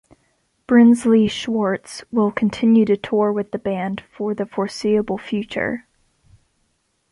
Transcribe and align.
Brinsley 0.65 1.27
Schwarz 1.27 2.03
will 2.11 2.31
continue 2.31 2.85
to 2.85 2.97
tour 2.97 3.31
with 3.31 3.51
the 3.51 3.59
band 3.59 4.01
for 4.11 4.33
the 4.33 4.47
foreseeable 4.47 5.19
future. 5.19 5.85